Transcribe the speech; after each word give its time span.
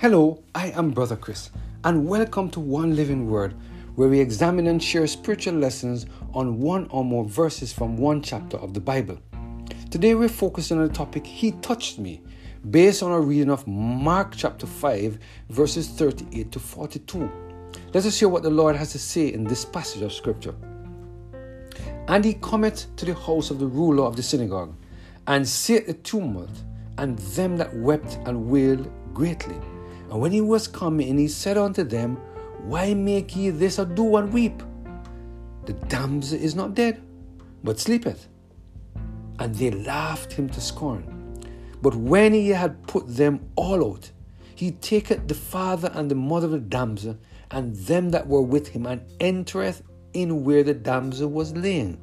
Hello, 0.00 0.42
I 0.54 0.68
am 0.70 0.92
Brother 0.92 1.14
Chris, 1.14 1.50
and 1.84 2.08
welcome 2.08 2.48
to 2.52 2.58
One 2.58 2.96
Living 2.96 3.28
Word, 3.28 3.54
where 3.96 4.08
we 4.08 4.18
examine 4.18 4.66
and 4.68 4.82
share 4.82 5.06
spiritual 5.06 5.52
lessons 5.52 6.06
on 6.32 6.58
one 6.58 6.86
or 6.88 7.04
more 7.04 7.26
verses 7.26 7.70
from 7.70 7.98
one 7.98 8.22
chapter 8.22 8.56
of 8.56 8.72
the 8.72 8.80
Bible. 8.80 9.18
Today 9.90 10.14
we're 10.14 10.30
focusing 10.30 10.78
on 10.78 10.88
the 10.88 10.94
topic 10.94 11.26
He 11.26 11.52
Touched 11.52 11.98
Me, 11.98 12.22
based 12.70 13.02
on 13.02 13.12
a 13.12 13.20
reading 13.20 13.50
of 13.50 13.66
Mark 13.66 14.32
chapter 14.34 14.66
5, 14.66 15.18
verses 15.50 15.88
38 15.88 16.50
to 16.50 16.58
42. 16.58 17.30
Let 17.92 18.06
us 18.06 18.18
hear 18.18 18.30
what 18.30 18.42
the 18.42 18.48
Lord 18.48 18.76
has 18.76 18.92
to 18.92 18.98
say 18.98 19.30
in 19.30 19.44
this 19.44 19.66
passage 19.66 20.00
of 20.00 20.14
Scripture. 20.14 20.54
And 22.08 22.24
he 22.24 22.32
cometh 22.32 22.86
to 22.96 23.04
the 23.04 23.12
house 23.12 23.50
of 23.50 23.58
the 23.58 23.66
ruler 23.66 24.04
of 24.04 24.16
the 24.16 24.22
synagogue, 24.22 24.74
and 25.26 25.46
said 25.46 25.88
the 25.88 25.92
tumult, 25.92 26.64
and 26.96 27.18
them 27.18 27.58
that 27.58 27.76
wept 27.76 28.18
and 28.24 28.46
wailed 28.46 28.90
greatly. 29.12 29.60
And 30.10 30.20
when 30.20 30.32
he 30.32 30.40
was 30.40 30.66
come 30.66 31.00
in, 31.00 31.18
he 31.18 31.28
said 31.28 31.56
unto 31.56 31.84
them, 31.84 32.16
Why 32.64 32.94
make 32.94 33.36
ye 33.36 33.50
this 33.50 33.78
ado 33.78 34.16
and 34.16 34.32
weep? 34.32 34.62
The 35.66 35.74
damsel 35.74 36.38
is 36.38 36.56
not 36.56 36.74
dead, 36.74 37.00
but 37.62 37.78
sleepeth. 37.78 38.26
And 39.38 39.54
they 39.54 39.70
laughed 39.70 40.32
him 40.32 40.48
to 40.50 40.60
scorn. 40.60 41.16
But 41.80 41.94
when 41.94 42.34
he 42.34 42.48
had 42.48 42.82
put 42.86 43.06
them 43.06 43.40
all 43.54 43.92
out, 43.92 44.10
he 44.54 44.72
taketh 44.72 45.28
the 45.28 45.34
father 45.34 45.90
and 45.94 46.10
the 46.10 46.14
mother 46.14 46.46
of 46.46 46.52
the 46.52 46.58
damsel, 46.58 47.16
and 47.50 47.74
them 47.76 48.10
that 48.10 48.26
were 48.26 48.42
with 48.42 48.68
him, 48.68 48.86
and 48.86 49.00
entereth 49.20 49.82
in 50.12 50.44
where 50.44 50.62
the 50.62 50.74
damsel 50.74 51.30
was 51.30 51.56
lain. 51.56 51.98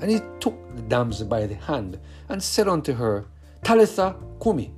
And 0.00 0.10
he 0.10 0.20
took 0.40 0.76
the 0.76 0.82
damsel 0.82 1.26
by 1.26 1.46
the 1.46 1.54
hand, 1.54 1.98
and 2.28 2.42
said 2.42 2.68
unto 2.68 2.92
her, 2.92 3.26
Talitha 3.62 4.16
cumi, 4.42 4.72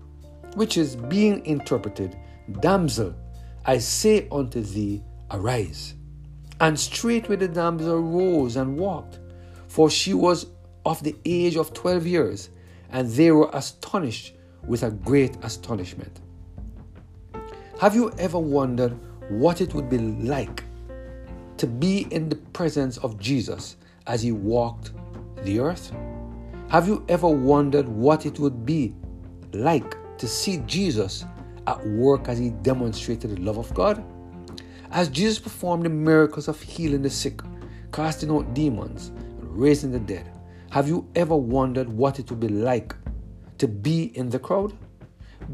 which 0.58 0.76
is 0.76 0.96
being 0.96 1.46
interpreted, 1.46 2.18
Damsel, 2.60 3.14
I 3.64 3.78
say 3.78 4.26
unto 4.32 4.60
thee, 4.60 5.04
arise. 5.30 5.94
And 6.60 6.78
straightway 6.78 7.36
the 7.36 7.46
damsel 7.46 7.92
arose 7.92 8.56
and 8.56 8.76
walked, 8.76 9.20
for 9.68 9.88
she 9.88 10.14
was 10.14 10.46
of 10.84 11.00
the 11.04 11.14
age 11.24 11.56
of 11.56 11.72
twelve 11.74 12.06
years, 12.06 12.50
and 12.90 13.08
they 13.08 13.30
were 13.30 13.48
astonished 13.52 14.34
with 14.66 14.82
a 14.82 14.90
great 14.90 15.36
astonishment. 15.42 16.20
Have 17.80 17.94
you 17.94 18.10
ever 18.18 18.40
wondered 18.40 18.98
what 19.30 19.60
it 19.60 19.74
would 19.74 19.88
be 19.88 19.98
like 19.98 20.64
to 21.58 21.68
be 21.68 22.08
in 22.10 22.28
the 22.28 22.36
presence 22.36 22.96
of 22.98 23.20
Jesus 23.20 23.76
as 24.08 24.22
he 24.22 24.32
walked 24.32 24.90
the 25.44 25.60
earth? 25.60 25.92
Have 26.68 26.88
you 26.88 27.04
ever 27.08 27.28
wondered 27.28 27.88
what 27.88 28.26
it 28.26 28.40
would 28.40 28.66
be 28.66 28.96
like 29.52 29.96
to 30.18 30.28
see 30.28 30.58
Jesus 30.66 31.24
at 31.66 31.86
work 31.86 32.28
as 32.28 32.38
he 32.38 32.50
demonstrated 32.50 33.36
the 33.36 33.40
love 33.40 33.58
of 33.58 33.72
God? 33.74 34.04
As 34.90 35.08
Jesus 35.08 35.38
performed 35.38 35.84
the 35.84 35.90
miracles 35.90 36.48
of 36.48 36.60
healing 36.60 37.02
the 37.02 37.10
sick, 37.10 37.40
casting 37.92 38.30
out 38.30 38.54
demons, 38.54 39.08
and 39.08 39.58
raising 39.58 39.92
the 39.92 39.98
dead, 40.00 40.32
have 40.70 40.88
you 40.88 41.08
ever 41.14 41.36
wondered 41.36 41.88
what 41.88 42.18
it 42.18 42.30
would 42.30 42.40
be 42.40 42.48
like 42.48 42.94
to 43.58 43.68
be 43.68 44.04
in 44.16 44.28
the 44.28 44.38
crowd? 44.38 44.72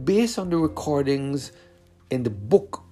Based 0.04 0.38
on 0.38 0.50
the 0.50 0.56
recordings 0.56 1.52
in 2.10 2.22
the 2.22 2.30
book 2.30 2.82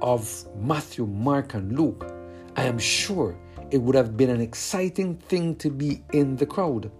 of 0.00 0.44
Matthew, 0.56 1.06
Mark, 1.06 1.54
and 1.54 1.78
Luke, 1.78 2.12
I 2.56 2.64
am 2.64 2.78
sure 2.78 3.38
it 3.70 3.78
would 3.78 3.94
have 3.94 4.16
been 4.16 4.30
an 4.30 4.40
exciting 4.40 5.16
thing 5.16 5.56
to 5.56 5.70
be 5.70 6.02
in 6.12 6.36
the 6.36 6.46
crowd. 6.46 6.90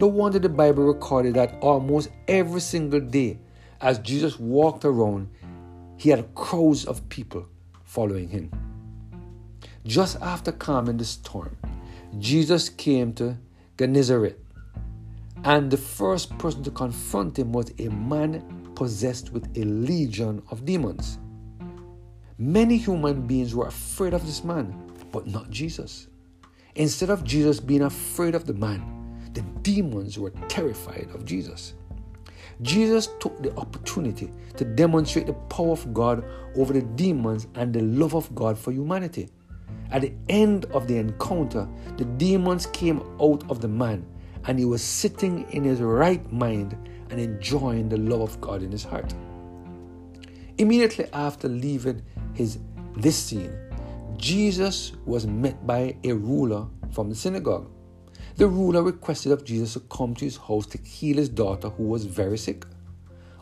No 0.00 0.06
wonder 0.06 0.38
the 0.38 0.48
Bible 0.48 0.84
recorded 0.84 1.34
that 1.34 1.58
almost 1.60 2.10
every 2.28 2.60
single 2.60 3.00
day 3.00 3.38
as 3.82 3.98
Jesus 3.98 4.38
walked 4.38 4.84
around, 4.84 5.28
he 5.96 6.10
had 6.10 6.34
crowds 6.34 6.84
of 6.84 7.06
people 7.08 7.46
following 7.84 8.28
him. 8.28 8.50
Just 9.84 10.20
after 10.22 10.52
calming 10.52 10.96
the 10.96 11.04
storm, 11.04 11.56
Jesus 12.18 12.68
came 12.68 13.12
to 13.14 13.36
Gennesaret, 13.76 14.38
and 15.44 15.70
the 15.70 15.76
first 15.76 16.36
person 16.38 16.62
to 16.62 16.70
confront 16.70 17.38
him 17.38 17.52
was 17.52 17.72
a 17.80 17.88
man 17.88 18.70
possessed 18.76 19.32
with 19.32 19.44
a 19.58 19.64
legion 19.64 20.42
of 20.50 20.64
demons. 20.64 21.18
Many 22.38 22.76
human 22.76 23.26
beings 23.26 23.54
were 23.54 23.66
afraid 23.66 24.14
of 24.14 24.24
this 24.24 24.44
man, 24.44 24.92
but 25.10 25.26
not 25.26 25.50
Jesus. 25.50 26.06
Instead 26.76 27.10
of 27.10 27.24
Jesus 27.24 27.60
being 27.60 27.82
afraid 27.82 28.34
of 28.34 28.46
the 28.46 28.54
man, 28.54 29.30
the 29.34 29.42
demons 29.62 30.18
were 30.18 30.30
terrified 30.48 31.08
of 31.14 31.24
Jesus. 31.24 31.74
Jesus 32.60 33.08
took 33.18 33.42
the 33.42 33.54
opportunity 33.56 34.30
to 34.56 34.64
demonstrate 34.64 35.26
the 35.26 35.32
power 35.32 35.72
of 35.72 35.94
God 35.94 36.24
over 36.56 36.72
the 36.72 36.82
demons 36.82 37.46
and 37.54 37.72
the 37.72 37.80
love 37.80 38.14
of 38.14 38.34
God 38.34 38.58
for 38.58 38.72
humanity. 38.72 39.28
At 39.90 40.02
the 40.02 40.12
end 40.28 40.66
of 40.66 40.86
the 40.86 40.96
encounter, 40.96 41.68
the 41.96 42.04
demons 42.04 42.66
came 42.66 43.02
out 43.20 43.48
of 43.50 43.60
the 43.60 43.68
man 43.68 44.06
and 44.44 44.58
he 44.58 44.64
was 44.64 44.82
sitting 44.82 45.48
in 45.50 45.64
his 45.64 45.80
right 45.80 46.30
mind 46.32 46.76
and 47.10 47.20
enjoying 47.20 47.88
the 47.88 47.98
love 47.98 48.20
of 48.20 48.40
God 48.40 48.62
in 48.62 48.72
his 48.72 48.84
heart. 48.84 49.14
Immediately 50.58 51.06
after 51.12 51.48
leaving 51.48 52.02
his 52.34 52.58
this 52.96 53.16
scene, 53.16 53.54
Jesus 54.16 54.92
was 55.06 55.26
met 55.26 55.66
by 55.66 55.96
a 56.04 56.12
ruler 56.12 56.66
from 56.92 57.08
the 57.08 57.14
synagogue. 57.14 57.70
The 58.36 58.48
ruler 58.48 58.82
requested 58.82 59.32
of 59.32 59.44
Jesus 59.44 59.74
to 59.74 59.80
come 59.80 60.14
to 60.14 60.24
his 60.24 60.38
house 60.38 60.66
to 60.66 60.78
heal 60.78 61.18
his 61.18 61.28
daughter 61.28 61.68
who 61.68 61.84
was 61.84 62.06
very 62.06 62.38
sick. 62.38 62.64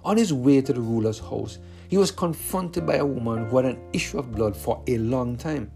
On 0.04 0.16
his 0.16 0.32
way 0.32 0.60
to 0.62 0.72
the 0.72 0.80
ruler's 0.80 1.20
house, 1.20 1.58
he 1.88 1.96
was 1.96 2.10
confronted 2.10 2.86
by 2.86 2.96
a 2.96 3.06
woman 3.06 3.46
who 3.46 3.56
had 3.58 3.66
an 3.66 3.80
issue 3.92 4.18
of 4.18 4.32
blood 4.32 4.56
for 4.56 4.82
a 4.88 4.98
long 4.98 5.36
time. 5.36 5.70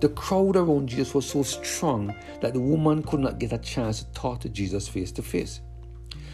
The 0.00 0.08
crowd 0.10 0.56
around 0.56 0.88
Jesus 0.88 1.14
was 1.14 1.28
so 1.28 1.42
strong 1.42 2.14
that 2.40 2.54
the 2.54 2.60
woman 2.60 3.02
could 3.02 3.20
not 3.20 3.38
get 3.38 3.52
a 3.52 3.58
chance 3.58 4.02
to 4.02 4.12
talk 4.12 4.40
to 4.40 4.48
Jesus 4.48 4.88
face 4.88 5.12
to 5.12 5.22
face. 5.22 5.60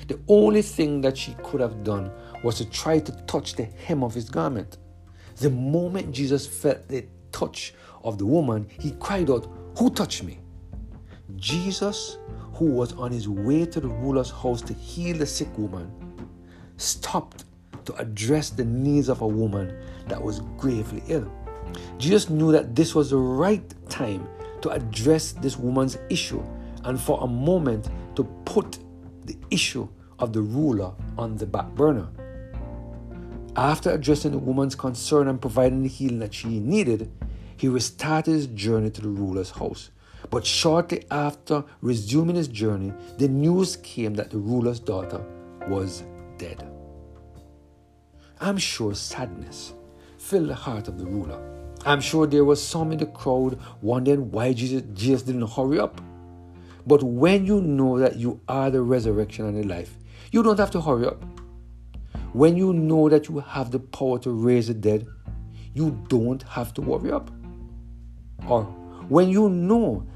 The 0.06 0.20
only 0.28 0.62
thing 0.62 1.00
that 1.00 1.16
she 1.16 1.34
could 1.42 1.60
have 1.60 1.82
done 1.82 2.10
was 2.42 2.56
to 2.58 2.70
try 2.70 2.98
to 2.98 3.12
touch 3.26 3.56
the 3.56 3.64
hem 3.64 4.02
of 4.02 4.14
his 4.14 4.28
garment. 4.28 4.78
The 5.36 5.50
moment 5.50 6.12
Jesus 6.12 6.46
felt 6.46 6.88
the 6.88 7.06
touch 7.32 7.74
of 8.02 8.18
the 8.18 8.26
woman, 8.26 8.68
he 8.78 8.92
cried 8.92 9.30
out, 9.30 9.50
Who 9.78 9.90
touched 9.90 10.22
me? 10.22 10.40
Jesus, 11.36 12.18
who 12.54 12.66
was 12.66 12.92
on 12.94 13.10
his 13.10 13.28
way 13.28 13.64
to 13.66 13.80
the 13.80 13.88
ruler's 13.88 14.30
house 14.30 14.62
to 14.62 14.74
heal 14.74 15.16
the 15.16 15.26
sick 15.26 15.56
woman, 15.58 15.90
stopped 16.76 17.44
to 17.84 17.94
address 17.96 18.50
the 18.50 18.64
needs 18.64 19.08
of 19.08 19.20
a 19.22 19.26
woman 19.26 19.76
that 20.08 20.22
was 20.22 20.40
gravely 20.56 21.02
ill. 21.08 21.30
Jesus 21.98 22.30
knew 22.30 22.52
that 22.52 22.74
this 22.74 22.94
was 22.94 23.10
the 23.10 23.16
right 23.16 23.74
time 23.88 24.28
to 24.62 24.70
address 24.70 25.32
this 25.32 25.58
woman's 25.58 25.98
issue 26.08 26.42
and 26.84 27.00
for 27.00 27.22
a 27.22 27.26
moment 27.26 27.88
to 28.16 28.24
put 28.44 28.78
the 29.24 29.36
issue 29.50 29.88
of 30.18 30.32
the 30.32 30.40
ruler 30.40 30.92
on 31.18 31.36
the 31.36 31.46
back 31.46 31.68
burner. 31.74 32.08
After 33.56 33.90
addressing 33.90 34.32
the 34.32 34.38
woman's 34.38 34.74
concern 34.74 35.28
and 35.28 35.40
providing 35.40 35.82
the 35.82 35.88
healing 35.88 36.18
that 36.18 36.34
she 36.34 36.60
needed, 36.60 37.10
he 37.56 37.68
restarted 37.68 38.34
his 38.34 38.46
journey 38.48 38.90
to 38.90 39.00
the 39.00 39.08
ruler's 39.08 39.50
house. 39.50 39.90
But 40.30 40.46
shortly 40.46 41.04
after 41.10 41.64
resuming 41.80 42.36
his 42.36 42.48
journey, 42.48 42.92
the 43.18 43.28
news 43.28 43.76
came 43.76 44.14
that 44.14 44.30
the 44.30 44.38
ruler's 44.38 44.80
daughter 44.80 45.24
was 45.68 46.04
dead. 46.38 46.68
I'm 48.40 48.58
sure 48.58 48.94
sadness 48.94 49.74
filled 50.18 50.48
the 50.48 50.54
heart 50.54 50.88
of 50.88 50.98
the 50.98 51.06
ruler. 51.06 51.40
I'm 51.86 52.00
sure 52.00 52.26
there 52.26 52.44
was 52.44 52.66
some 52.66 52.92
in 52.92 52.98
the 52.98 53.06
crowd 53.06 53.58
wondering 53.82 54.30
why 54.30 54.52
Jesus, 54.54 54.82
Jesus 54.94 55.22
didn't 55.22 55.48
hurry 55.50 55.78
up. 55.78 56.00
But 56.86 57.02
when 57.02 57.46
you 57.46 57.60
know 57.60 57.98
that 57.98 58.16
you 58.16 58.40
are 58.48 58.70
the 58.70 58.82
resurrection 58.82 59.46
and 59.46 59.56
the 59.56 59.66
life, 59.66 59.96
you 60.32 60.42
don't 60.42 60.58
have 60.58 60.70
to 60.72 60.80
hurry 60.80 61.06
up. 61.06 61.22
When 62.32 62.56
you 62.56 62.72
know 62.72 63.08
that 63.08 63.28
you 63.28 63.38
have 63.40 63.70
the 63.70 63.78
power 63.78 64.18
to 64.20 64.30
raise 64.30 64.68
the 64.68 64.74
dead, 64.74 65.06
you 65.74 66.02
don't 66.08 66.42
have 66.44 66.74
to 66.74 66.80
worry 66.80 67.12
up. 67.12 67.30
Or 68.48 68.64
when 69.08 69.28
you 69.28 69.48
know 69.48 70.06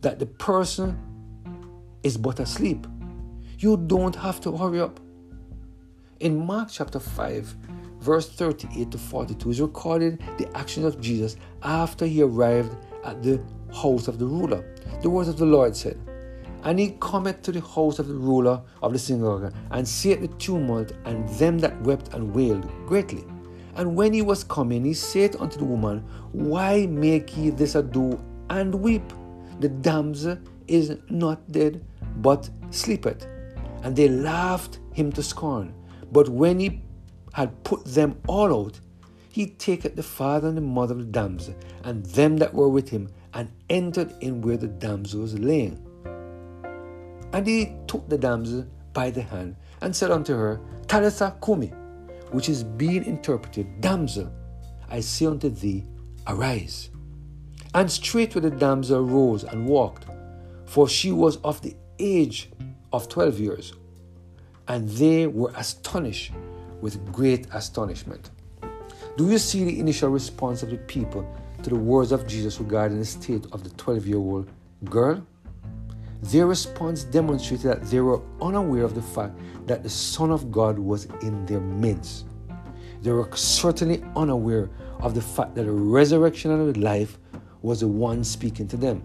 that 0.00 0.18
the 0.18 0.26
person 0.26 0.98
is 2.02 2.16
but 2.16 2.40
asleep. 2.40 2.86
You 3.58 3.76
don't 3.76 4.14
have 4.16 4.40
to 4.42 4.56
hurry 4.56 4.80
up. 4.80 5.00
In 6.20 6.46
Mark 6.46 6.68
chapter 6.70 7.00
5, 7.00 7.56
verse 8.00 8.28
38 8.28 8.90
to 8.92 8.98
42 8.98 9.50
is 9.50 9.60
recorded 9.60 10.22
the 10.38 10.48
actions 10.56 10.86
of 10.86 11.00
Jesus 11.00 11.36
after 11.62 12.06
he 12.06 12.22
arrived 12.22 12.76
at 13.04 13.22
the 13.22 13.42
house 13.72 14.08
of 14.08 14.18
the 14.18 14.26
ruler. 14.26 14.64
The 15.02 15.10
words 15.10 15.28
of 15.28 15.38
the 15.38 15.46
Lord 15.46 15.76
said, 15.76 15.98
And 16.62 16.78
he 16.78 16.96
cometh 17.00 17.42
to 17.42 17.52
the 17.52 17.60
house 17.60 17.98
of 17.98 18.08
the 18.08 18.14
ruler 18.14 18.60
of 18.82 18.92
the 18.92 18.98
synagogue, 18.98 19.52
and 19.70 19.86
seeth 19.86 20.20
the 20.20 20.28
tumult, 20.28 20.92
and 21.04 21.28
them 21.30 21.58
that 21.58 21.80
wept 21.82 22.14
and 22.14 22.34
wailed 22.34 22.68
greatly. 22.86 23.24
And 23.76 23.94
when 23.94 24.12
he 24.12 24.22
was 24.22 24.42
coming, 24.42 24.84
he 24.84 24.94
said 24.94 25.36
unto 25.38 25.58
the 25.58 25.64
woman, 25.64 26.04
Why 26.32 26.86
make 26.86 27.36
ye 27.36 27.50
this 27.50 27.76
ado 27.76 28.20
and 28.50 28.74
weep? 28.74 29.12
The 29.60 29.68
damsel 29.68 30.38
is 30.66 30.96
not 31.08 31.50
dead, 31.50 31.84
but 32.16 32.48
sleepeth. 32.70 33.26
And 33.82 33.94
they 33.94 34.08
laughed 34.08 34.78
him 34.92 35.12
to 35.12 35.22
scorn. 35.22 35.74
But 36.12 36.28
when 36.28 36.60
he 36.60 36.82
had 37.32 37.62
put 37.64 37.84
them 37.84 38.20
all 38.26 38.66
out, 38.66 38.80
he 39.30 39.46
taketh 39.46 39.94
the 39.94 40.02
father 40.02 40.48
and 40.48 40.56
the 40.56 40.62
mother 40.62 40.94
of 40.94 41.00
the 41.00 41.12
damsel, 41.12 41.54
and 41.84 42.04
them 42.06 42.38
that 42.38 42.54
were 42.54 42.68
with 42.68 42.88
him, 42.88 43.08
and 43.34 43.50
entered 43.70 44.12
in 44.20 44.40
where 44.40 44.56
the 44.56 44.66
damsel 44.66 45.20
was 45.20 45.38
laying. 45.38 45.78
And 47.32 47.46
he 47.46 47.74
took 47.86 48.08
the 48.08 48.18
damsel 48.18 48.66
by 48.92 49.10
the 49.10 49.22
hand, 49.22 49.56
and 49.80 49.94
said 49.94 50.10
unto 50.10 50.34
her, 50.34 50.60
Talitha 50.86 51.36
cumi, 51.44 51.68
which 52.32 52.48
is 52.48 52.64
being 52.64 53.04
interpreted, 53.04 53.80
Damsel, 53.80 54.32
I 54.88 55.00
say 55.00 55.26
unto 55.26 55.50
thee, 55.50 55.84
arise. 56.26 56.90
And 57.74 57.90
straightway 57.90 58.42
the 58.42 58.50
damsel 58.50 59.02
rose 59.02 59.44
and 59.44 59.66
walked, 59.66 60.06
for 60.66 60.88
she 60.88 61.12
was 61.12 61.36
of 61.38 61.60
the 61.62 61.76
age 61.98 62.50
of 62.92 63.08
twelve 63.08 63.38
years. 63.38 63.74
And 64.68 64.88
they 64.88 65.26
were 65.26 65.52
astonished 65.56 66.32
with 66.80 67.12
great 67.12 67.46
astonishment. 67.52 68.30
Do 69.16 69.28
you 69.30 69.38
see 69.38 69.64
the 69.64 69.80
initial 69.80 70.10
response 70.10 70.62
of 70.62 70.70
the 70.70 70.76
people 70.76 71.28
to 71.62 71.70
the 71.70 71.76
words 71.76 72.12
of 72.12 72.26
Jesus 72.26 72.60
regarding 72.60 72.98
the 72.98 73.04
state 73.04 73.46
of 73.52 73.64
the 73.64 73.70
12 73.70 74.06
year 74.06 74.18
old 74.18 74.48
girl? 74.84 75.26
Their 76.22 76.46
response 76.46 77.04
demonstrated 77.04 77.66
that 77.66 77.84
they 77.84 78.00
were 78.00 78.20
unaware 78.40 78.84
of 78.84 78.94
the 78.94 79.02
fact 79.02 79.38
that 79.66 79.82
the 79.82 79.90
Son 79.90 80.30
of 80.30 80.50
God 80.50 80.78
was 80.78 81.06
in 81.22 81.46
their 81.46 81.60
midst. 81.60 82.26
They 83.02 83.12
were 83.12 83.28
certainly 83.36 84.02
unaware 84.16 84.70
of 85.00 85.14
the 85.14 85.22
fact 85.22 85.54
that 85.54 85.64
the 85.64 85.72
resurrection 85.72 86.50
and 86.50 86.74
the 86.74 86.80
life 86.80 87.18
was 87.62 87.80
the 87.80 87.88
one 87.88 88.24
speaking 88.24 88.68
to 88.68 88.76
them. 88.76 89.02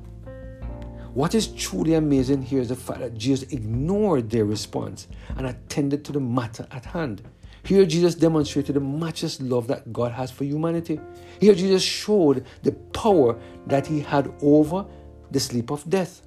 What 1.13 1.35
is 1.35 1.47
truly 1.47 1.93
amazing 1.93 2.41
here 2.41 2.59
is 2.59 2.69
the 2.69 2.75
fact 2.75 2.99
that 3.01 3.15
Jesus 3.15 3.51
ignored 3.51 4.31
their 4.31 4.45
response 4.45 5.07
and 5.37 5.45
attended 5.45 6.03
to 6.05 6.11
the 6.11 6.19
matter 6.19 6.65
at 6.71 6.85
hand. 6.85 7.21
Here, 7.65 7.85
Jesus 7.85 8.15
demonstrated 8.15 8.75
the 8.75 8.81
matchless 8.81 9.39
love 9.39 9.67
that 9.67 9.93
God 9.93 10.11
has 10.11 10.31
for 10.31 10.43
humanity. 10.43 10.99
Here, 11.39 11.53
Jesus 11.53 11.83
showed 11.83 12.45
the 12.63 12.71
power 12.71 13.39
that 13.67 13.85
he 13.87 13.99
had 14.01 14.33
over 14.41 14.85
the 15.31 15.39
sleep 15.39 15.71
of 15.71 15.87
death. 15.89 16.23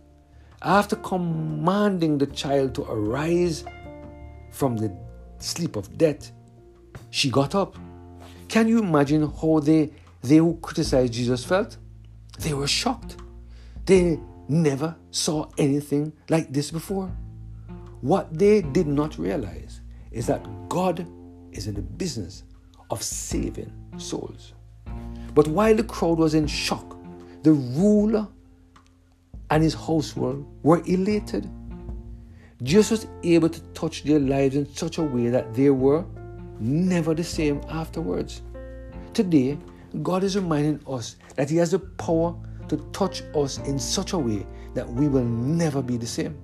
After 0.63 0.97
commanding 0.97 2.17
the 2.17 2.27
child 2.29 2.75
to 2.77 2.83
arise 2.85 3.65
from 4.51 4.77
the 4.77 4.97
sleep 5.39 5.77
of 5.77 5.99
death, 5.99 6.33
she 7.11 7.29
got 7.29 7.55
up. 7.55 7.77
Can 8.49 8.69
you 8.69 8.79
imagine 8.79 9.29
how 9.29 9.59
they, 9.59 9.91
they 10.23 10.37
who 10.37 10.59
criticized 10.63 11.13
Jesus 11.13 11.45
felt? 11.45 11.77
They 12.39 12.55
were 12.55 12.67
shocked. 12.67 13.17
They 13.87 14.19
never 14.49 14.97
saw 15.11 15.49
anything 15.59 16.13
like 16.29 16.53
this 16.53 16.71
before. 16.71 17.11
What 18.01 18.39
they 18.39 18.63
did 18.63 18.87
not 18.87 19.19
realize 19.19 19.81
is 20.11 20.27
that 20.27 20.47
God 20.69 21.07
is 21.53 21.67
in 21.67 21.75
the 21.75 21.83
business 21.83 22.45
of 22.91 23.03
saving 23.03 23.73
souls. 23.97 24.53
But 25.35 25.49
while 25.49 25.75
the 25.75 25.85
crowd 25.85 26.19
was 26.19 26.35
in 26.35 26.47
shock, 26.47 26.97
the 27.43 27.53
ruler 27.53 28.29
and 29.51 29.63
his 29.63 29.75
household 29.75 30.47
were 30.63 30.83
elated. 30.87 31.49
Jesus 32.63 32.91
was 32.91 33.07
able 33.23 33.49
to 33.49 33.61
touch 33.75 34.05
their 34.05 34.19
lives 34.19 34.57
in 34.57 34.73
such 34.75 34.99
a 34.99 35.03
way 35.03 35.29
that 35.29 35.55
they 35.55 35.71
were 35.71 36.05
never 36.59 37.15
the 37.15 37.25
same 37.25 37.61
afterwards. 37.69 38.43
Today, 39.13 39.59
God 40.03 40.25
is 40.25 40.37
reminding 40.37 40.81
us 40.87 41.17
that 41.37 41.51
He 41.51 41.57
has 41.57 41.71
the 41.71 41.79
power 41.79 42.35
to 42.69 42.77
touch 42.93 43.23
us 43.35 43.59
in 43.59 43.79
such 43.79 44.13
a 44.13 44.19
way 44.19 44.47
that 44.75 44.89
we 44.89 45.09
will 45.09 45.25
never 45.25 45.83
be 45.83 45.97
the 45.97 46.07
same. 46.07 46.39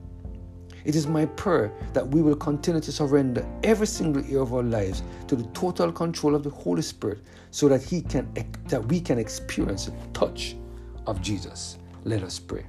It 0.84 0.96
is 0.96 1.06
my 1.06 1.26
prayer 1.26 1.72
that 1.92 2.06
we 2.08 2.22
will 2.22 2.34
continue 2.34 2.80
to 2.80 2.92
surrender 2.92 3.46
every 3.62 3.86
single 3.86 4.22
area 4.24 4.40
of 4.40 4.52
our 4.52 4.62
lives 4.64 5.02
to 5.28 5.36
the 5.36 5.44
total 5.50 5.92
control 5.92 6.34
of 6.34 6.42
the 6.42 6.50
Holy 6.50 6.82
Spirit 6.82 7.20
so 7.50 7.68
that 7.68 7.82
he 7.82 8.02
can 8.02 8.28
that 8.66 8.84
we 8.86 9.00
can 9.00 9.18
experience 9.18 9.86
the 9.86 9.92
touch 10.12 10.56
of 11.06 11.20
Jesus. 11.20 11.78
Let 12.04 12.22
us 12.22 12.38
pray. 12.38 12.66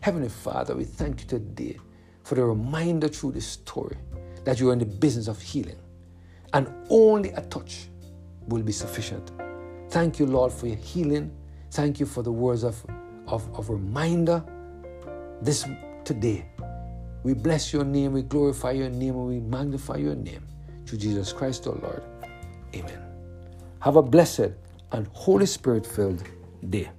Heavenly 0.00 0.28
Father, 0.28 0.74
we 0.74 0.84
thank 0.84 1.20
you 1.20 1.26
today 1.26 1.78
for 2.24 2.34
the 2.34 2.44
reminder 2.44 3.08
through 3.08 3.32
this 3.32 3.46
story 3.46 3.96
that 4.44 4.58
you 4.58 4.70
are 4.70 4.72
in 4.72 4.80
the 4.80 4.86
business 4.86 5.28
of 5.28 5.40
healing 5.40 5.78
and 6.52 6.68
only 6.90 7.30
a 7.30 7.40
touch 7.42 7.88
will 8.48 8.62
be 8.62 8.72
sufficient. 8.72 9.30
Thank 9.94 10.18
you, 10.18 10.26
Lord, 10.26 10.52
for 10.52 10.66
your 10.66 10.76
healing. 10.78 11.30
Thank 11.70 12.00
you 12.00 12.06
for 12.06 12.24
the 12.24 12.32
words 12.32 12.64
of, 12.64 12.84
of, 13.28 13.48
of 13.56 13.70
reminder 13.70 14.42
this 15.40 15.64
today 16.04 16.44
we 17.22 17.32
bless 17.32 17.72
your 17.72 17.84
name, 17.84 18.12
we 18.12 18.22
glorify 18.22 18.72
your 18.72 18.90
name, 18.90 19.14
and 19.14 19.28
we 19.28 19.38
magnify 19.38 19.98
your 19.98 20.16
name. 20.16 20.44
Through 20.84 20.98
Jesus 20.98 21.32
Christ, 21.32 21.68
our 21.68 21.76
Lord. 21.76 22.02
Amen. 22.74 22.98
Have 23.82 23.94
a 23.94 24.02
blessed 24.02 24.50
and 24.90 25.06
Holy 25.12 25.46
Spirit 25.46 25.86
filled 25.86 26.24
day. 26.68 26.90